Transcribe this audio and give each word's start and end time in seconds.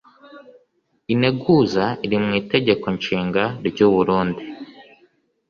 Integuza 1.13 1.85
iri 2.05 2.17
mu 2.23 2.31
itegekonshiga 2.41 3.43
ry’u 3.67 3.89
Burundi 3.93 4.43